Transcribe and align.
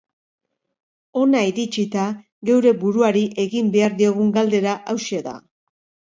Hona 1.19 1.43
iritsita, 1.49 2.05
geure 2.51 2.73
buruari 2.81 3.23
egin 3.45 3.71
behar 3.77 3.95
diogun 4.01 4.35
galdera 4.41 4.75
hauxe 4.95 5.23
da. 5.31 5.37